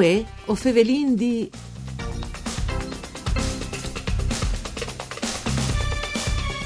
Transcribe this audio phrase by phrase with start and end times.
[0.00, 1.50] Uè, o fevelin di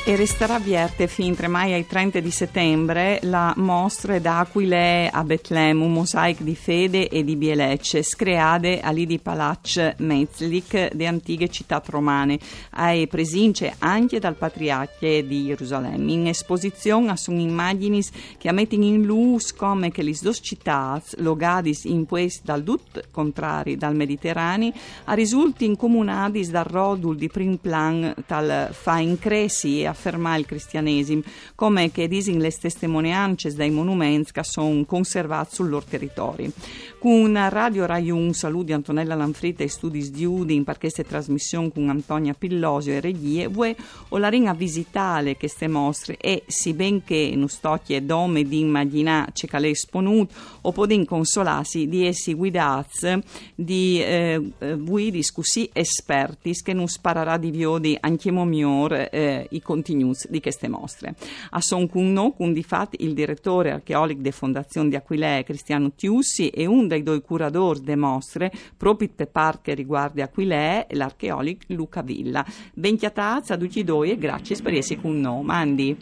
[0.07, 5.83] E resterà aperta fin tra mai ai 30 di settembre la mostra d'Aquile a Betlemme,
[5.83, 11.83] un mosaico di fede e di bielecce, screate lì di Palac Metzlik di antiche città
[11.87, 12.39] romane,
[12.77, 16.13] e presince anche dal patriarca di Gerusalemme.
[16.13, 18.03] In esposizione sono immagini
[18.37, 23.79] che mettono in luce come che le due città, logadis in quest dal dut contrari
[23.79, 24.71] dal Mediterraneo,
[25.05, 31.23] a risulti incomunati dal rodul di prim plan tal fa incresi e affermare il cristianesimo,
[31.55, 36.51] come che disin le testimonianze dai monumenti che sono conservati sul loro territorio.
[36.99, 41.89] Con Radio Rai 1 saluti Antonella Lanfrita e studi di Udin per questa trasmissione con
[41.91, 43.77] Antonia Pillosio e Regie, vuoi
[44.09, 49.47] o la ringa visitare queste mostre e si benché non stocchie dome di immaginare c'è
[49.47, 53.23] che esponut o podin consolarsi di essi guidati
[53.55, 54.41] di eh,
[54.79, 60.41] voi discussi esperti che non sparerà di viodi anche miglior eh, i contenuti news di
[60.41, 61.15] queste mostre.
[61.51, 66.49] A Son Cunno, con di fatto il direttore archeologico della Fondazione di Aquilea, Cristiano Tiussi,
[66.49, 72.45] e uno dei due curatori delle mostre, proprio per parte riguarda Aquilea, l'archeologo Luca Villa.
[72.73, 75.45] Ben chiatazza a tutti e due e grazie per essere con noi.
[75.45, 75.97] Mandi.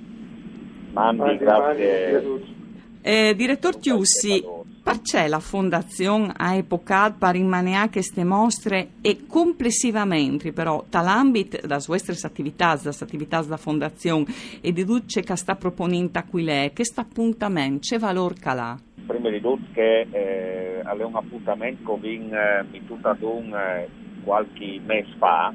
[0.93, 2.61] Mandi, grazie.
[3.01, 4.45] Eh, direttor Tiussi,
[4.83, 12.17] perché la Fondazione ha epocato per rimanere queste mostre e complessivamente però dall'ambito delle vostre
[12.23, 14.25] attività, delle attività della Fondazione
[14.61, 18.77] e tutto che sta proponendo qui lei, questo appuntamento, che valore calà?
[19.07, 23.89] Prima di tutto che eh, un appuntamento che eh, mi tutto un eh,
[24.25, 25.53] qualche mese fa,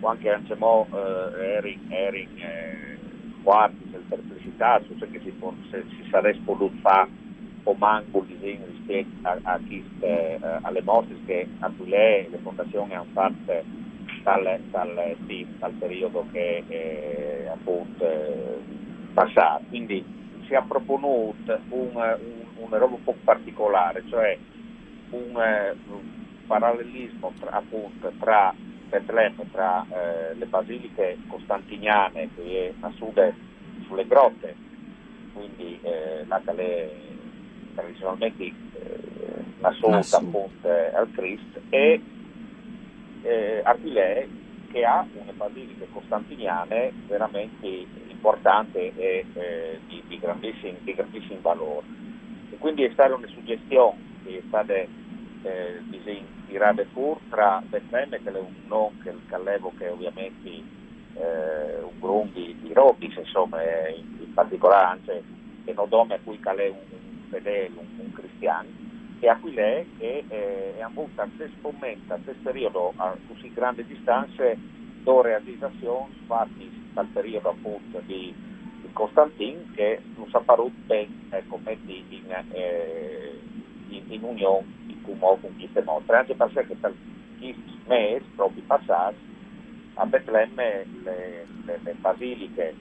[0.00, 2.98] quando anche mo, eh, eri, eri eh,
[3.42, 5.32] quarti perplessità su che si,
[5.70, 7.26] si sarebbe potuto fare
[7.68, 12.28] o manco il disegno rispetto a, a chi, eh, alle mostre che a cui lei
[12.30, 13.62] le fondazioni hanno fatto
[14.22, 18.58] dal, dal, sì, dal periodo che è appunto eh,
[19.12, 19.64] passato.
[19.68, 20.02] Quindi
[20.46, 22.16] si è proponuto un, un,
[22.56, 24.38] una roba un po' particolare, cioè
[25.10, 25.34] un,
[25.88, 26.00] un
[26.46, 28.54] parallelismo tra, appunto tra
[28.88, 33.34] Betlemme, tra eh, le basiliche costantiniane che è a sud
[33.86, 34.54] sulle grotte,
[35.34, 37.07] quindi eh, la Calais
[37.78, 38.52] tradizionalmente eh,
[39.60, 42.00] assoluta appunto al Christ e
[43.22, 44.26] eh, Archilè
[44.70, 47.66] che ha una basilica costantiniane veramente
[48.08, 51.86] importante e eh, di, di, grandissimo, di, grandissimo, valore.
[52.50, 55.80] E quindi è stata una suggestione che è stata eh,
[56.46, 61.98] tirata fuori tra Betlemme, che è un nome che il Callevo che ovviamente eh, un
[61.98, 65.22] grumbi di Robis, insomma, in, in particolare anche
[65.64, 68.68] un nome a cui Calè un fedele, un, un cristiano,
[69.20, 73.84] e Aquilè che eh, è avuta a questo momento, a questo periodo, a così grandi
[73.84, 74.56] distanze,
[75.02, 78.34] due realizzazioni fatte dal periodo appunto di,
[78.80, 83.40] di Costantin che non saprò bene ecco, metti in, eh,
[83.88, 86.94] in, in unione in con queste mostre, anche perché per
[87.38, 89.16] questi mesi proprio passati
[89.94, 92.74] a Betlemme le, le, le basiliche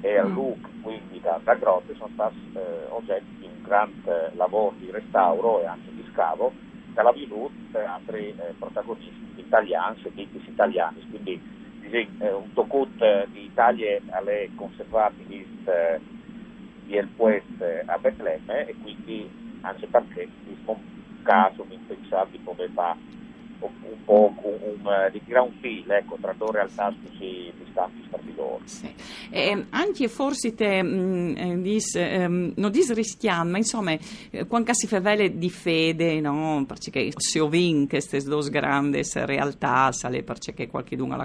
[0.00, 0.32] e a mm.
[0.32, 3.35] Luc, quindi da, da grotte, sono stati eh, oggetto
[3.66, 6.52] di un grande lavoro di restauro e anche di scavo.
[6.94, 11.40] Che l'ha venuto per altri eh, protagonisti italiani, tipici italiani, quindi
[12.18, 16.00] eh, un tocut di Italia alle conservate eh,
[16.84, 19.28] di El Puest a Betlemme e quindi
[19.60, 20.28] anche perché
[20.64, 20.76] un
[21.22, 22.98] caso mi pensavo di poter fare
[23.60, 28.25] un po' un, eh, di un filo ecco, tra due realtà così distanti tra di
[28.36, 28.60] loro.
[28.64, 28.88] Sì.
[29.30, 33.96] Eh, anche forse te, mm, eh, dis, eh, non disrischiamo, ma insomma,
[34.30, 36.64] eh, quando si fa vele di fede, no?
[36.66, 41.24] perché si ovin queste due grandi realtà, sale perché qualcuno l'ha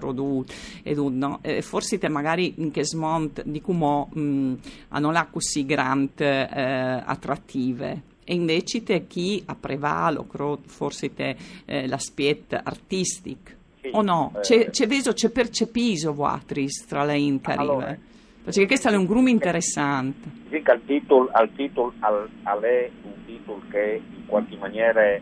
[0.98, 1.40] un, no?
[1.42, 4.54] eh, forse te magari in che smont di come mm,
[4.90, 10.26] hanno là così grandi eh, attrattive e invece te chi a prevalo,
[10.66, 11.36] forse te
[11.66, 13.60] eh, l'aspetto artistico.
[13.82, 14.32] Sì, o no?
[14.36, 17.64] Eh, c'è, c'è veso, c'è percepiso vuatris tra le incarive?
[17.64, 17.98] Allora,
[18.44, 20.30] perché questo è un grumo interessante.
[20.50, 22.30] Sì, al titolo, al titolo al,
[22.62, 25.22] è un titolo che in qualche maniera eh,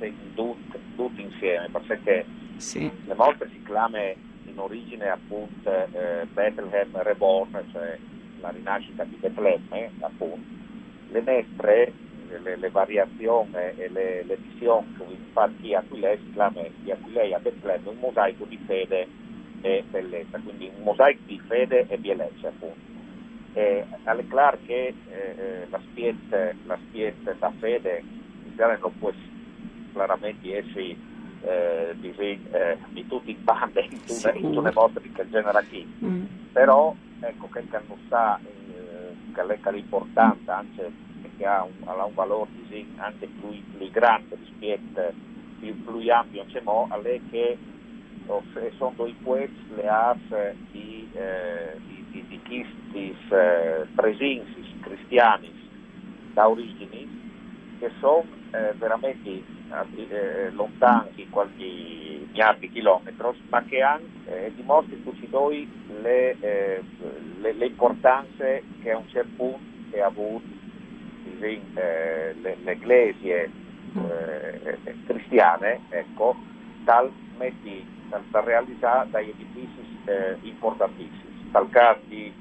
[0.00, 2.24] eh, tutto insieme, perché
[2.56, 2.90] sì.
[3.04, 7.98] le mostre si chiama in origine appunto eh, Bethlehem Reborn, cioè
[8.40, 10.46] la rinascita di Betlemme, appunto,
[11.10, 11.92] le mestre,
[12.42, 17.38] le, le variazioni e le, le visioni che infatti Aquilei si chiama di Aquilei a
[17.38, 19.06] Betlemme un mosaico di fede
[19.60, 22.92] e bellezza, quindi un mosaico di fede e bellezza appunto.
[23.54, 28.02] E è chiaro che eh, la spietta la spiet da fede
[28.56, 29.12] non può
[29.92, 30.96] chiaramente essi
[31.42, 35.62] eh, di, eh, di tutti in banda in tutte, in tutte le mostre che genera
[35.62, 36.24] chi mm.
[36.52, 40.90] però ecco che non sta eh, che l'importanza anche
[41.36, 45.12] che ha un, ha un valore di, anche più, più grande rispetto
[45.58, 47.56] più, più ampio diciamo, a lei che
[48.26, 48.42] oh,
[48.76, 51.78] sono poeti le ars di, eh,
[52.10, 55.50] di, di, chistis eh, presensis cristiani
[56.32, 57.22] da origini
[57.78, 63.14] che sono eh, veramente eh, lontani qualche miliardi di chilometri,
[63.48, 65.68] ma che hanno eh, dimostrano tutti noi
[66.00, 66.82] le, eh,
[67.40, 70.53] le, le, importanze che a un certo punto ha avuto
[71.40, 73.50] eh, le, le iglesie
[73.94, 76.36] eh, cristiane ecco,
[76.84, 81.50] dal, metti, dal, da realizzare dagli edifici eh, importantissimi.
[81.50, 82.32] Dal caso di,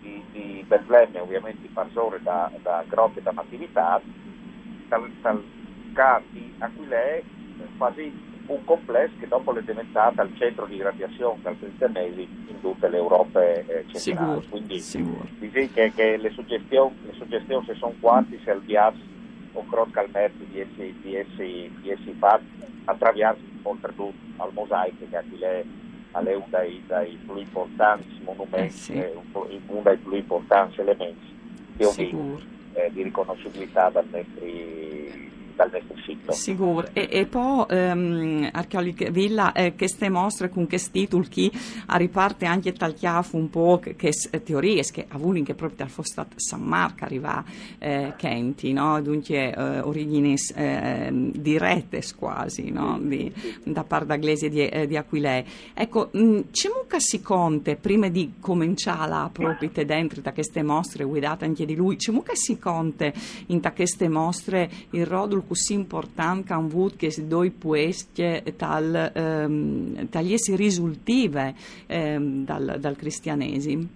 [0.00, 4.00] di, Betlemme ovviamente parzono da, da grotte da natività,
[4.88, 5.42] dal, dal
[5.92, 7.22] caso di Aquilè
[7.78, 12.88] quasi un complesso che dopo è diventato il centro di radiazione dal cristianesimo in tutte
[12.88, 14.46] le Europe eh, centrali.
[14.48, 15.26] Quindi sicuro.
[15.40, 19.10] che, che le suggestioni, le suggestioni se sono quanti se il viaggio
[19.54, 22.46] o calmerti di essi, di essi, di essi fatti
[22.84, 25.64] attraverso oltretutto al mosaico che Aquilè
[26.12, 28.92] è uno dei, dei, più importanti monumenti, eh sì.
[28.92, 29.14] eh,
[29.66, 31.40] uno dei più importanti elementi
[31.76, 32.40] che ho visto
[32.74, 35.30] eh, di riconoscibilità dal nostri
[35.70, 36.32] nostro sito.
[36.32, 36.88] Sicuro.
[36.92, 41.50] E, e poi, ehm, Archeologica Villa, eh, queste mostre con questi titoli che
[41.86, 44.12] a riparte anche tagliato un po' che, che
[44.42, 47.44] teorie che a Vulin che proprio dal Fostat San Marco arriva
[47.78, 49.00] eh, Kenti, no?
[49.00, 52.98] Dunque eh, origini eh, dirette quasi, no?
[53.00, 53.32] di,
[53.64, 55.44] da parte da Glesi di, eh, di Aquilei.
[55.74, 61.04] Ecco, mh, c'è mucca si conte prima di cominciare la proprio dentro da queste mostre
[61.04, 63.12] guidate anche di lui, c'è mucca si conte
[63.46, 70.08] in queste mostre il rodul così importante che hanno avuto questi due poesti tal, ehm,
[70.08, 71.54] tagliesi risultive
[71.86, 73.86] ehm, dal, dal cristianesimo?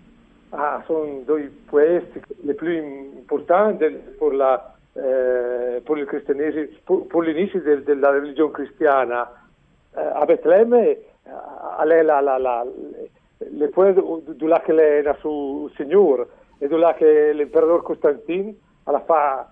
[0.51, 3.87] Ah, sono due poesti le più importanti
[4.19, 9.27] per, la, eh, per il cristianesimo, per, per l'inizio del, della religione cristiana.
[9.95, 12.67] Eh, a Betlemme, eh, la, la, la,
[13.39, 16.27] le poeti dove è nato il Signore
[16.59, 18.53] e dove l'imperatore Costantino
[18.85, 19.51] alla fa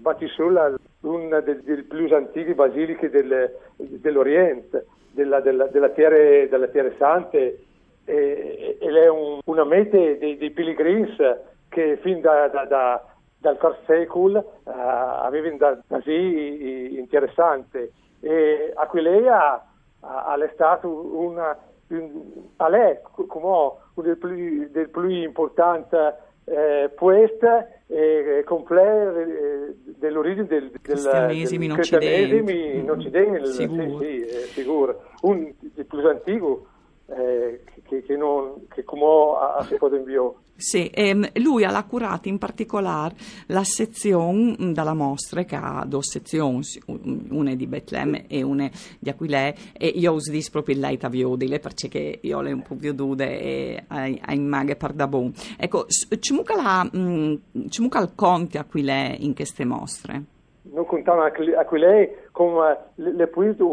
[0.00, 7.64] Batisula, una delle più antiche basiliche del, dell'Oriente, della, della, della, terre, della terre sante,
[8.04, 11.16] e, ed è un, una mete dei, dei pilgrims
[11.68, 13.04] che fin da, da, da,
[13.38, 17.92] dal IV secolo uh, da, da sì interessante.
[18.20, 19.64] E Aquileia
[20.00, 21.56] è stato una,
[21.88, 22.22] un,
[22.56, 25.96] è come uno dei più, del più importanti
[26.50, 27.68] eh, poeta
[28.44, 33.98] completo eh, dell'origine del, del cristianesimo in Occidente, in Occidente sicuro.
[33.98, 35.02] Sì, sì, eh, sicuro.
[35.22, 36.66] un del più antico
[37.16, 42.28] eh, che, che, non, che come ha, si può inviare sì, ehm, lui ha curato
[42.28, 43.14] in particolare
[43.46, 46.60] la sezione della mostra che ha due sezioni,
[47.30, 52.18] una di Betlemme e una di Aquilè e io uso dis proprio lei taviodile perché
[52.20, 53.84] io le un po' più dude e
[54.28, 55.32] in maghe per da bon.
[55.58, 60.22] Ecco, ci muca mm, il conti Aquilè in queste mostre?
[60.62, 63.64] Non contiamo Aquilè come le, le poesie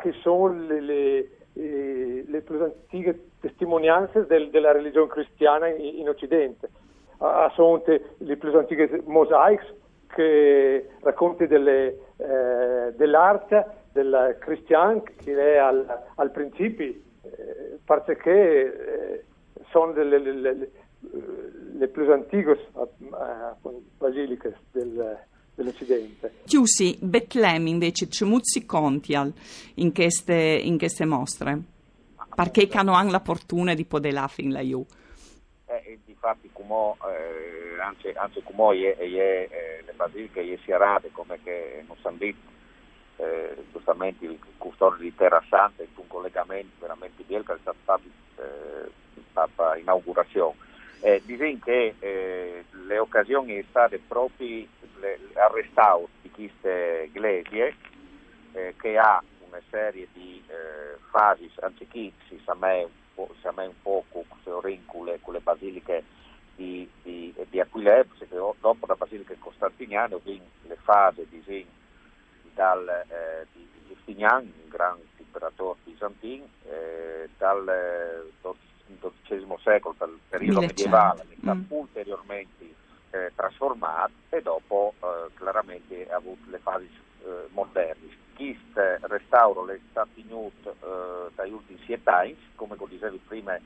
[0.00, 6.08] che sono le, le eh, le più antiche testimonianze del, della religione cristiana in, in
[6.08, 6.68] Occidente.
[7.18, 15.56] A, sono le più antiche mosaici che racconti delle, eh, dell'arte del cristiano che è
[15.56, 19.24] al, al principio, eh, perché eh,
[19.70, 20.70] sono delle, le, le,
[21.78, 25.18] le, più antiche eh, basiliche del,
[25.54, 26.32] dell'Occidente.
[26.44, 29.32] Chiusi, Betlemme invece molti contial
[29.74, 31.58] in queste, in queste mostre,
[32.34, 34.86] perché hanno anche la fortuna di poter fin la io.
[35.66, 41.82] Eh, difatti, come eh, anche, anche come è, è, le basiliche si arade, come che
[41.86, 42.52] non sanno detto,
[43.16, 47.78] eh, giustamente il custode di Terra Santa è un collegamento veramente bello che è stato
[47.84, 50.63] fatto eh, inaugurazione.
[51.06, 54.66] Eh, dicono che eh, le occasioni sono state proprio
[55.34, 57.76] al restauro di queste iglesie
[58.52, 62.88] eh, che ha una serie di eh, fasi antichissime, a me
[63.66, 64.24] un po' con
[65.04, 66.04] le, con le basiliche
[66.56, 71.66] di, di, di perché dopo la basilica costantiniana le fasi di,
[72.54, 78.32] dal, eh, di Giustinian, un grande imperatore bizantino, eh, dal
[78.86, 81.62] XII eh, secolo, dal periodo medievale, mm.
[81.68, 82.74] ulteriormente
[83.10, 86.88] eh, trasformato e dopo eh, chiaramente ha avuto le fasi
[87.24, 88.22] eh, moderne.
[88.34, 93.56] Questo restauro è stato tenuto eh, dagli ultimi sette anni, come dicevi prima,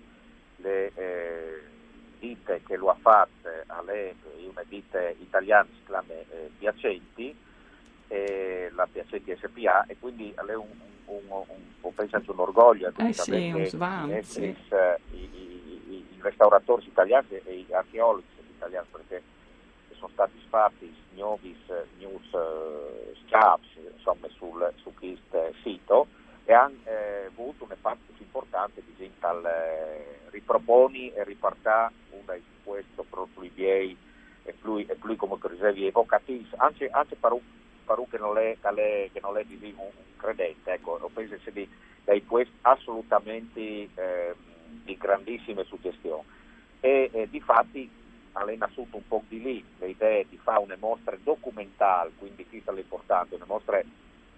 [0.56, 1.62] le eh,
[2.18, 4.14] ditte che lo ha fatto, alle
[4.48, 7.36] una ditte italiane si chiama eh, Piacenti,
[8.08, 11.44] la Piacenti SPA, e quindi è un, un, un,
[11.80, 14.42] un, penso un orgoglio eh sì, un svan, sì.
[14.44, 19.22] i, i, i, restauratori italiani e gli archeologi italiani, perché
[19.94, 21.56] sono stati fatti nuovi
[21.98, 26.06] news uh, scraps insomma, sul, su questo sito
[26.44, 32.42] e hanno eh, avuto un impatto importante di tal eh, riproponi e ripartà una di
[32.64, 33.96] questo proprio i miei
[34.44, 37.40] e più, e come dicevi evocativi anche, anche per un
[37.88, 41.68] per che non è, che non è di un, credente ecco, penso sia di,
[42.04, 44.34] di questo assolutamente eh,
[44.84, 46.24] di grandissime suggestioni
[46.80, 47.88] e, e di fatti
[48.32, 52.60] è nasciuto un po' di lì le idee di fare una mostra documentale, quindi qui
[52.60, 53.82] sta l'importante, una mostra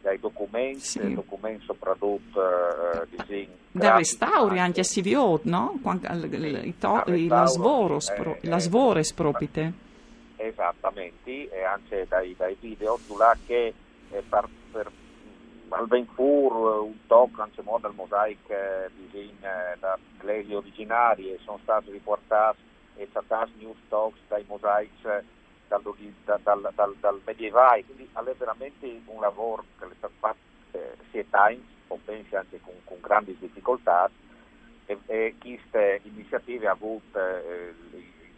[0.00, 1.14] dai documenti, sì.
[1.14, 5.78] documenti soprattutto uh, di da restauri anche a CVO, no?
[5.82, 9.88] la Svores, eh, la Svores propite.
[10.50, 13.72] Esattamente, e anche dai, dai video, là che
[14.10, 14.90] eh, per, per
[15.68, 21.60] al Benfur un tocco anche modo al mosaico eh, disegna da ecclesi originari e sono
[21.62, 22.58] stati riportati
[22.96, 25.06] e Satas News Talks dai mosaici
[25.68, 25.82] dal,
[26.42, 30.38] dal, dal, dal medievale, quindi è veramente un lavoro che è stato fatto
[30.72, 34.10] eh, sia Times, o pensi anche con, con grandi difficoltà,
[34.86, 37.72] e, e queste iniziative ha avuto eh,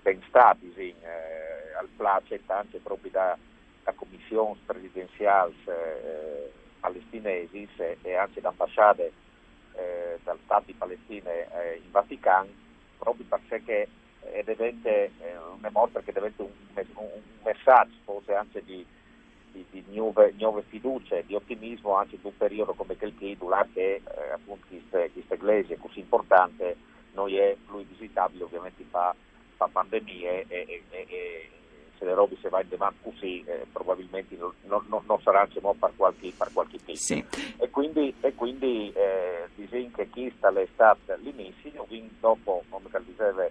[0.02, 3.38] ben stati sì, eh, al placet anche proprio da,
[3.84, 7.68] da commissioni presidenziali eh, palestinesi
[8.02, 9.12] e anche da ambasciate
[9.74, 12.48] eh, dal Stato di Palestina eh, in Vaticano,
[12.98, 13.88] proprio perché
[14.24, 15.12] e diventa eh,
[15.56, 18.84] una mostra che diventa un, un, messaggio forse anche di,
[19.50, 24.02] di, di nuove, nuove, fiducie, di ottimismo anche in un periodo come quel che eh,
[24.32, 26.76] appunto questa iglesia così importante
[27.14, 29.14] non è più visitabile ovviamente fa,
[29.56, 31.50] fa pandemie e, e, e,
[32.02, 34.52] se le robe si va in demand così eh, probabilmente non,
[34.88, 37.24] non, non saranno per qualche, per qualche tempo sì.
[37.58, 43.46] e quindi, e quindi eh, disegno che questa è stata l'inizio quindi dopo come diceva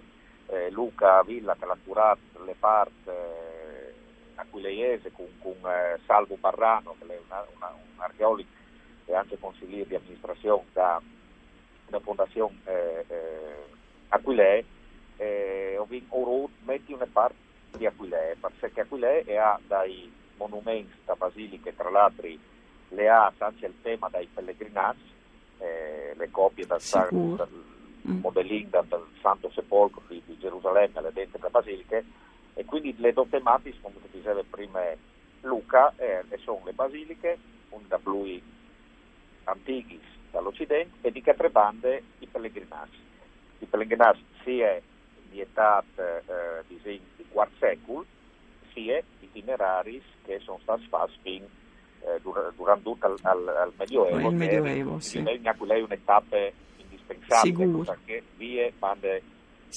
[0.48, 3.94] eh, Luca Villa che l'ha curato le parti eh,
[4.34, 8.48] aquileiese con, con eh, Salvo Barrano che è una, una, un archeologo
[9.06, 11.00] e anche consigliere di amministrazione da,
[11.88, 13.04] da Fondazione eh,
[15.16, 15.78] eh,
[16.64, 17.36] metti una parte
[17.76, 22.28] di Aquilee perché Aquilee ha dai monumenti da basiliche tra l'altro
[22.88, 25.10] le ha anche il tema dai pellegrinaggi
[25.58, 27.48] eh, le copie dal, dal,
[28.06, 28.20] mm.
[28.20, 32.04] modellino dal Santo Sepolcro di, di Gerusalemme alle dentro delle basiliche
[32.54, 34.80] e quindi le due tematiche, come diceva prima
[35.42, 37.38] Luca, eh, sono le basiliche,
[37.70, 38.42] un da lui
[39.44, 40.00] antichi
[40.30, 42.98] dall'Occidente e di che tre bande i pellegrinaggi.
[43.58, 44.80] I pellegrinaggi sia
[45.32, 46.78] di età eh, di,
[47.16, 48.04] di quarto secolo,
[48.72, 52.20] sia itinerari che sono stati fatti fin eh,
[52.54, 54.28] durante tutto il, al, al Medioevo.
[54.28, 55.22] Il Medioevo, sì.
[55.22, 56.36] Lei, lei un'etapa
[56.76, 57.84] indispensabile Sigur.
[57.86, 58.72] perché vie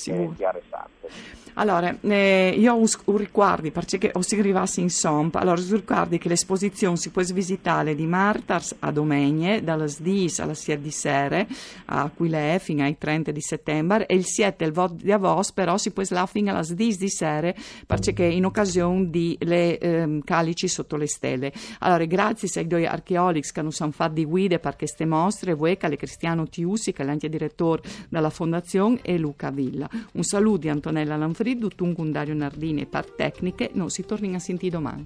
[0.04, 1.44] bande interessante.
[1.58, 6.28] Allora, eh, io ho ricordi, perché ho si arrivasse in Somp, allora ho ricordi che
[6.28, 11.46] l'esposizione si può visitare di Martars a Domegne, dalle 10 alla 7 di sera,
[11.86, 15.78] a Quilè, fino ai 30 di settembre, e il 7 il voto di Avos, però
[15.78, 17.54] si può là fino alle 10 di sera,
[17.88, 21.54] perché in occasione di le eh, calici sotto le stelle.
[21.80, 25.96] Allora, grazie ai due archeologi che hanno fatto di guide per queste mostre, voi, che
[25.96, 29.85] Cristiano Tiusi, che è l'antedirettore della Fondazione, e Luca Villa.
[30.14, 34.72] Un saluto di Antonella Lanfridu, Tungundario Nardini e Part Tecniche, non si torni a sentire
[34.72, 35.06] domani.